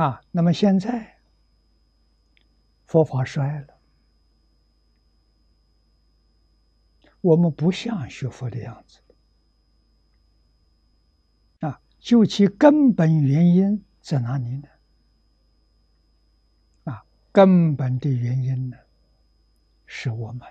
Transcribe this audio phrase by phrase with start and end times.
[0.00, 1.18] 啊，那么现在
[2.86, 3.78] 佛法衰了，
[7.20, 9.02] 我们不像学佛的样子
[11.58, 11.78] 啊。
[11.98, 14.68] 究其根本原因在哪里呢？
[16.84, 18.78] 啊，根本的原因呢，
[19.84, 20.48] 是我们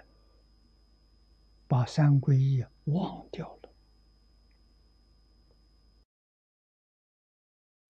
[1.68, 3.59] 把三皈依忘掉了。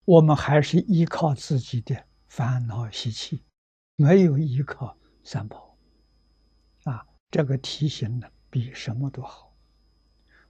[0.09, 3.43] 我们还是依靠自己的烦恼习气，
[3.95, 5.77] 没有依靠三宝，
[6.85, 9.53] 啊，这个提醒呢，比什么都好。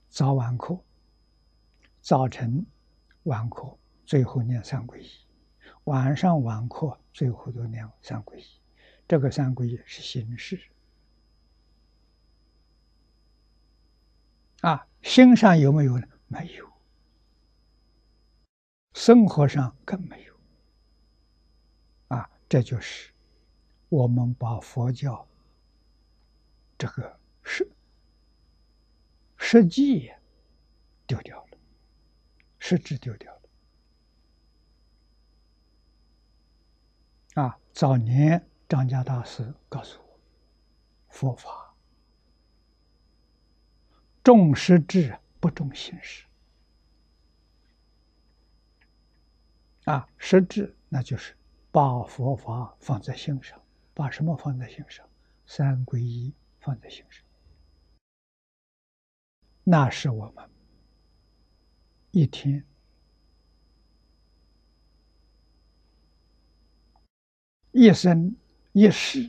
[0.08, 0.82] 早晚课，
[2.00, 2.66] 早晨
[3.24, 5.10] 晚课最后念三皈依，
[5.84, 8.46] 晚上晚课最后都念三皈依。
[9.10, 10.58] 这个三皈依是形式，
[14.62, 16.08] 啊，心上有没有呢？
[16.30, 16.69] 没有。
[19.00, 20.38] 生活上更没有，
[22.10, 23.14] 啊，这就是
[23.88, 25.26] 我们把佛教
[26.78, 27.66] 这个实
[29.38, 30.12] 实际
[31.08, 31.58] 丢掉了，
[32.58, 33.42] 实质丢掉了。
[37.42, 40.20] 啊，早年张家大师告诉我，
[41.08, 41.74] 佛法
[44.22, 46.26] 重实质不重形式。
[49.90, 51.36] 啊，实质那就是
[51.72, 53.60] 把佛法放在心上，
[53.96, 55.04] 把什么放在心上？
[55.48, 57.26] 三皈依放在心上，
[59.64, 60.48] 那是我们
[62.12, 62.64] 一天
[67.72, 68.36] 一生
[68.74, 69.28] 一世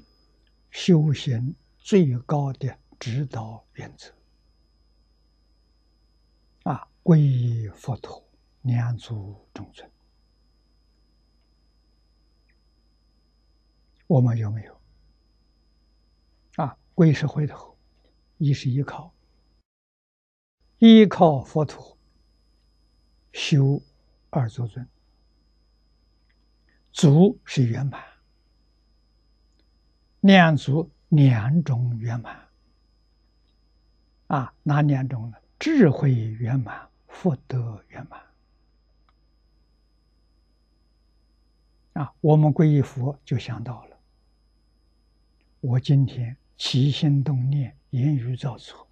[0.70, 4.12] 修行最高的指导原则。
[6.64, 8.22] 啊，皈依佛陀，
[8.61, 9.91] 两足中尊。
[14.11, 14.80] 我们有没有
[16.56, 16.77] 啊？
[16.97, 17.78] 归是回头，
[18.38, 19.15] 一是依靠，
[20.78, 21.97] 依靠佛陀
[23.32, 23.81] 修
[24.28, 24.84] 二足尊，
[26.91, 28.03] 足是圆满，
[30.19, 32.48] 两足两种圆满
[34.27, 34.53] 啊？
[34.65, 35.37] 哪两种呢？
[35.56, 38.21] 智慧圆满，福德圆满
[41.92, 42.12] 啊！
[42.21, 43.90] 我们皈依佛，就想到了。
[45.60, 48.88] 我今天起心动念、言语造作，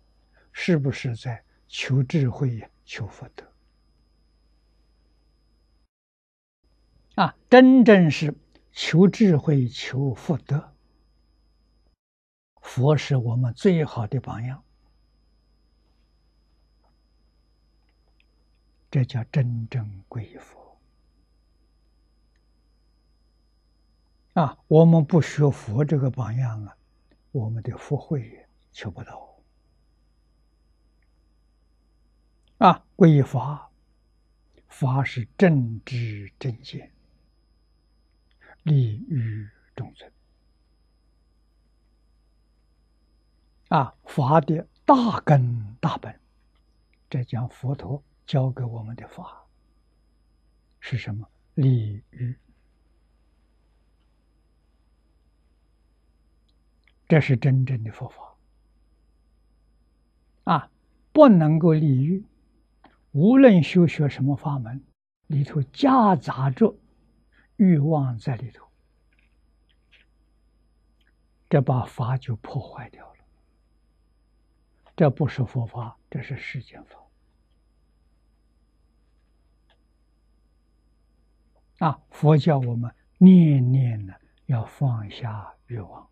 [0.53, 3.51] 是不是在求智慧、求福德？
[7.15, 8.35] 啊，真正是
[8.71, 10.75] 求智慧、求福德。
[12.61, 14.63] 佛是我们最好的榜样，
[18.91, 20.68] 这叫真正皈依佛。
[24.39, 26.77] 啊，我们不学佛这个榜样啊，
[27.33, 29.37] 我们的福慧求不到。
[32.59, 33.69] 啊，皈依法，
[34.69, 36.93] 法是正知正见，
[38.63, 40.09] 利于众生。
[43.71, 46.17] 啊，法的大根大本，
[47.11, 49.45] 这讲佛陀教给我们的法
[50.79, 51.29] 是什么？
[51.55, 52.39] 利于。
[57.09, 58.37] 这是真正的佛法
[60.45, 60.71] 啊！
[61.11, 62.23] 不能够利欲，
[63.13, 64.85] 无论修学什么法门，
[65.27, 66.77] 里头夹杂着
[67.57, 68.69] 欲望在里头，
[71.49, 73.25] 这把法就破坏掉了。
[74.95, 76.85] 这不是佛法，这是世间
[81.79, 82.01] 法啊！
[82.11, 84.15] 佛教我们念念呢，
[84.47, 86.09] 要放下欲望。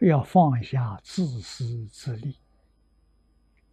[0.00, 2.36] 要放下自私自利，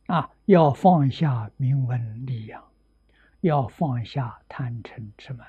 [0.05, 2.63] 啊，要放下名闻利养，
[3.41, 5.47] 要放下贪嗔痴慢，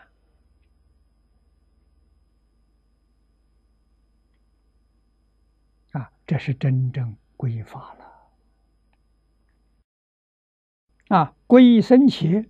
[5.93, 8.05] 啊，这是真正归法了。
[11.09, 12.49] 啊，归生切，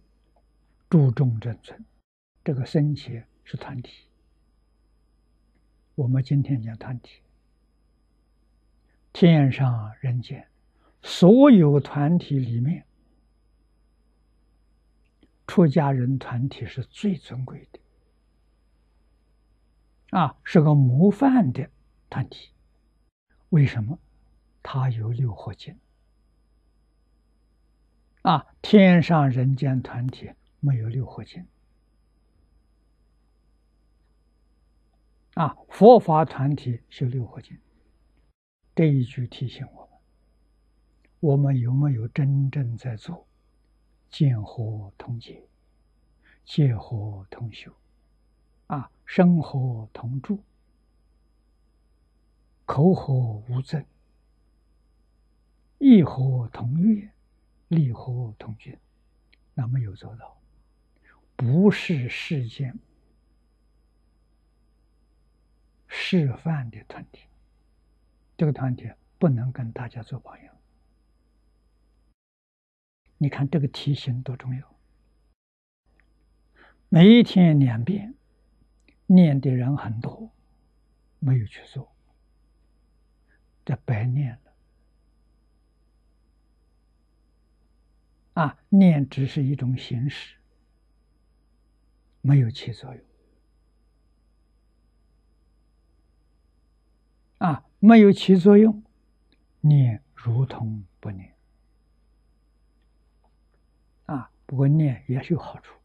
[0.89, 1.85] 注重正存，
[2.43, 4.07] 这个生切是团体。
[5.95, 7.21] 我们今天讲团体。
[9.15, 10.47] 天上人间，
[11.01, 12.85] 所有团体里面，
[15.47, 17.79] 出家人团体是最尊贵的，
[20.19, 21.71] 啊，是个模范的
[22.11, 22.51] 团体。
[23.51, 23.97] 为什么？
[24.65, 25.79] 他有六合金。
[28.23, 31.47] 啊，天上人间团体没有六合金，
[35.35, 37.57] 啊，佛法团体修六合敬，
[38.75, 40.01] 这一句提醒我们：
[41.21, 43.27] 我们有没有真正在做
[44.11, 45.47] 见和同解、
[46.45, 47.73] 见和同修？
[48.67, 50.43] 啊，生火同住，
[52.65, 53.15] 口和
[53.49, 53.85] 无争，
[55.79, 57.09] 意和同悦，
[57.69, 58.77] 利和同居，
[59.55, 60.37] 那没有做到，
[61.37, 62.77] 不是世间。
[65.87, 67.29] 示范的团体，
[68.37, 70.57] 这个团体不能跟大家做榜样。
[73.19, 74.75] 你看这个题型多重要！
[76.89, 78.15] 每一天两遍，
[79.07, 80.31] 念的人很多，
[81.21, 81.95] 没有去做，
[83.65, 84.41] 这白念了。
[88.43, 90.37] 啊，念只是一种形式，
[92.21, 93.05] 没有起作用。
[97.39, 98.83] 啊，没有起作用，
[99.61, 101.35] 念如同不念。
[104.07, 105.79] 啊，不过念也是有好处。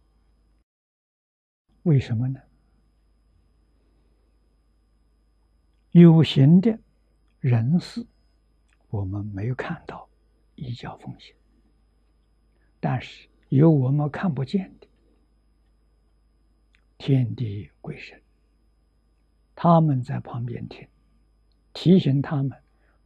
[1.83, 2.39] 为什么呢？
[5.91, 6.79] 有形的
[7.41, 8.07] 人事，
[8.87, 10.07] 我们没有看到，
[10.55, 11.35] 一教奉行；
[12.79, 14.87] 但是有我们看不见的
[16.97, 18.21] 天地鬼神，
[19.53, 20.87] 他们在旁边听。
[21.73, 22.51] 提醒他们，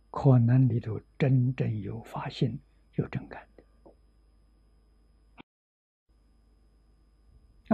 [0.09, 2.59] 可能里头真正有发心、
[2.95, 3.63] 有正感的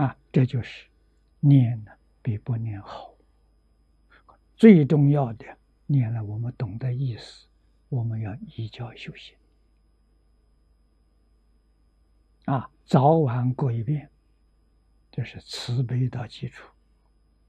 [0.02, 0.18] 啊！
[0.32, 0.88] 这就是
[1.40, 1.92] 念呢
[2.22, 3.16] 比不念好。
[4.56, 5.46] 最重要的
[5.86, 7.48] 念了，我们懂得意思，
[7.88, 9.36] 我们要依教修行
[12.46, 12.70] 啊！
[12.86, 14.10] 早晚过一遍，
[15.12, 16.68] 这是慈悲的基础，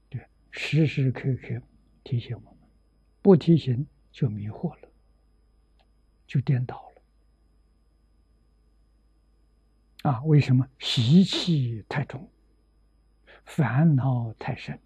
[0.09, 1.61] 对，时时刻刻
[2.03, 2.60] 提醒我们。
[3.21, 4.89] 不提醒就迷惑了，
[6.25, 6.91] 就颠倒
[10.03, 10.11] 了。
[10.11, 12.27] 啊，为什么习气太重，
[13.45, 14.79] 烦恼太深？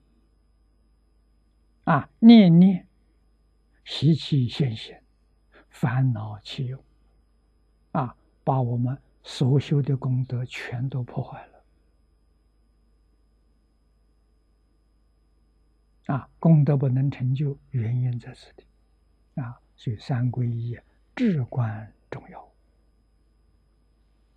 [1.86, 2.88] 啊，念念
[3.86, 5.02] 习气现现，
[5.70, 6.84] 烦恼起用，
[7.94, 11.55] 啊，把我们所修的功德全都破坏了。
[16.06, 18.64] 啊，功德不能成就，原因在此地，
[19.42, 20.78] 啊，所以三皈依
[21.16, 22.48] 至关重要。